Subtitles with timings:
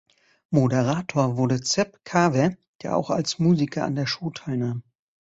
[0.49, 4.81] Moderator wurde Zeb Carver, der auch als Musiker an der Show teilnahm.